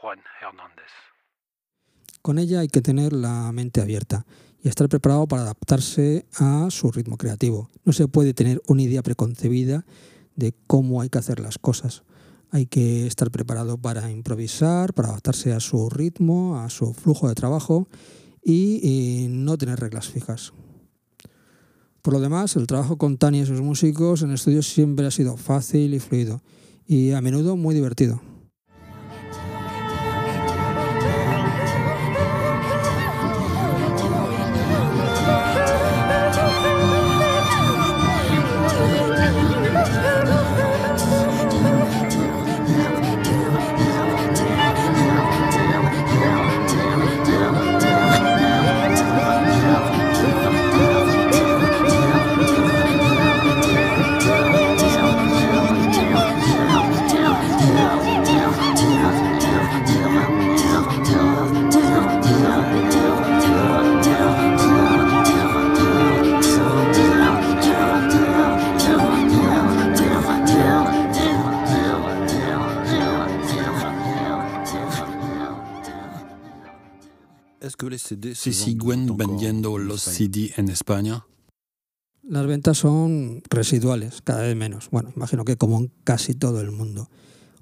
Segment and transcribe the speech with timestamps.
[0.00, 0.90] Juan Hernández.
[2.22, 4.24] Con ella hay que tener la mente abierta
[4.62, 7.68] y estar preparado para adaptarse a su ritmo creativo.
[7.84, 9.84] No se puede tener una idea preconcebida
[10.36, 12.02] de cómo hay que hacer las cosas.
[12.50, 17.34] Hay que estar preparado para improvisar, para adaptarse a su ritmo, a su flujo de
[17.34, 17.88] trabajo
[18.42, 20.52] y, no tener reglas fijas.
[22.02, 25.36] Por lo demás, el trabajo con Tania y sus músicos en estudios siempre ha sido
[25.36, 26.40] fácil y fluido
[26.90, 28.20] y a menudo muy divertido.
[78.34, 81.24] ¿Se siguen vendiendo los CD en España?
[82.22, 84.90] Las ventas son residuales, cada vez menos.
[84.90, 87.08] Bueno, imagino que como en casi todo el mundo,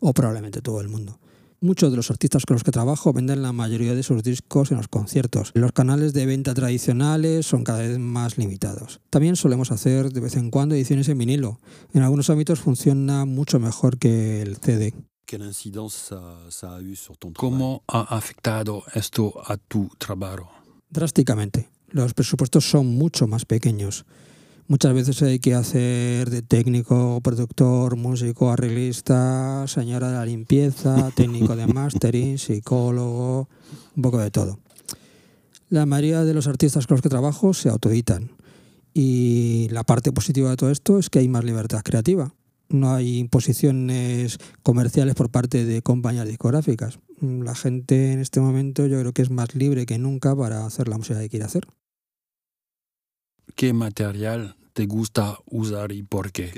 [0.00, 1.20] o probablemente todo el mundo.
[1.60, 4.78] Muchos de los artistas con los que trabajo venden la mayoría de sus discos en
[4.78, 5.52] los conciertos.
[5.54, 9.00] Los canales de venta tradicionales son cada vez más limitados.
[9.10, 11.60] También solemos hacer de vez en cuando ediciones en vinilo.
[11.92, 14.94] En algunos ámbitos funciona mucho mejor que el CD.
[17.34, 20.50] ¿Cómo ha afectado esto a tu trabajo?
[20.88, 21.68] Drásticamente.
[21.90, 24.06] Los presupuestos son mucho más pequeños.
[24.68, 31.56] Muchas veces hay que hacer de técnico, productor, músico, arreglista, señora de la limpieza, técnico
[31.56, 33.50] de mastering, psicólogo,
[33.96, 34.58] un poco de todo.
[35.68, 38.30] La mayoría de los artistas con los que trabajo se autoeditan.
[38.94, 42.32] Y la parte positiva de todo esto es que hay más libertad creativa
[42.68, 46.98] no hay imposiciones comerciales por parte de compañías discográficas.
[47.20, 50.88] La gente en este momento yo creo que es más libre que nunca para hacer
[50.88, 51.66] la música que quiere hacer.
[53.54, 56.52] ¿Qué material te gusta usar y por qué?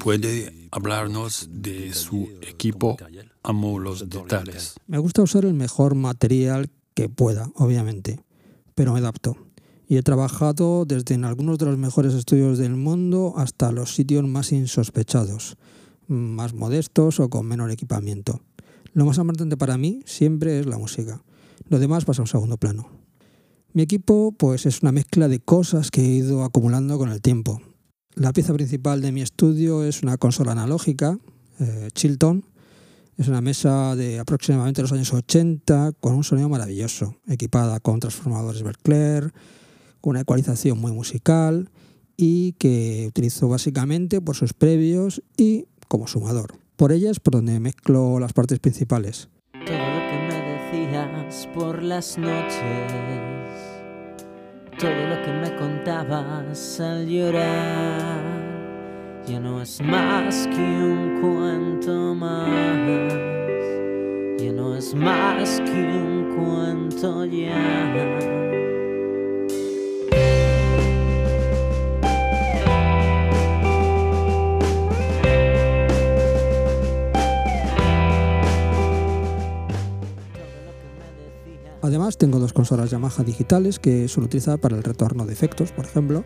[0.00, 2.96] ¿Puede hablarnos de su equipo?
[3.42, 4.74] Amo los detalles.
[4.86, 8.18] Me gusta usar el mejor material que pueda, obviamente,
[8.74, 9.47] pero me adapto
[9.88, 14.26] y he trabajado desde en algunos de los mejores estudios del mundo hasta los sitios
[14.28, 15.56] más insospechados,
[16.06, 18.42] más modestos o con menor equipamiento.
[18.92, 21.22] Lo más importante para mí siempre es la música.
[21.68, 22.90] Lo demás pasa a un segundo plano.
[23.72, 27.60] Mi equipo pues es una mezcla de cosas que he ido acumulando con el tiempo.
[28.14, 31.18] La pieza principal de mi estudio es una consola analógica,
[31.60, 32.44] eh, Chilton.
[33.16, 38.62] Es una mesa de aproximadamente los años 80 con un sonido maravilloso, equipada con transformadores
[38.62, 39.32] Berkler,
[40.02, 41.70] una ecualización muy musical
[42.16, 46.58] y que utilizo básicamente por sus previos y como sumador.
[46.76, 49.28] Por ellas por donde mezclo las partes principales.
[49.52, 50.34] Todo lo que me
[50.82, 52.92] decías por las noches,
[54.78, 58.22] todo lo que me contabas al llorar,
[59.26, 63.12] ya no es más que un cuento más,
[64.38, 68.47] ya no es más que un cuento ya.
[81.80, 85.84] Además, tengo dos consolas Yamaha digitales que suelo utilizar para el retorno de efectos, por
[85.84, 86.24] ejemplo,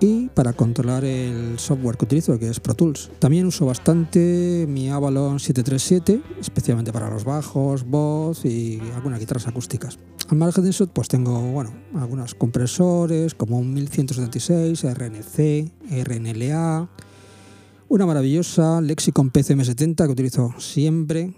[0.00, 3.10] y para controlar el software que utilizo, que es Pro Tools.
[3.18, 9.98] También uso bastante mi Avalon 737, especialmente para los bajos, voz y algunas guitarras acústicas.
[10.28, 15.72] Al margen de eso, pues tengo bueno, algunos compresores como un 1176, RNC,
[16.04, 16.88] RNLA,
[17.88, 21.32] una maravillosa Lexicon PCM70 que utilizo siempre,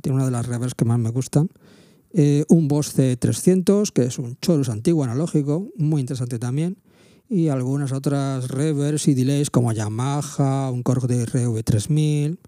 [0.00, 1.50] tiene una de las reverbs que más me gustan
[2.12, 6.78] eh, un Boss C300, que es un chorus antiguo analógico, muy interesante también,
[7.28, 12.38] y algunas otras reverbs y delays como Yamaha, un Korg de RV3000,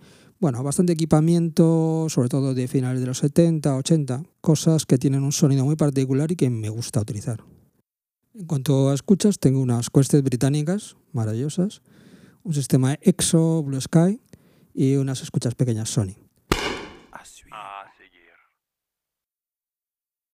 [0.40, 5.30] bueno, bastante equipamiento, sobre todo de finales de los 70, 80, cosas que tienen un
[5.30, 7.44] sonido muy particular y que me gusta utilizar.
[8.34, 11.82] En cuanto a escuchas, tengo unas Quested británicas maravillosas,
[12.42, 14.20] un sistema EXO Blue Sky
[14.74, 16.21] y unas escuchas pequeñas Sony.